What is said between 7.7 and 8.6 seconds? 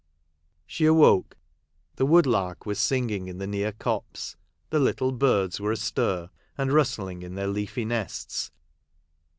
nests.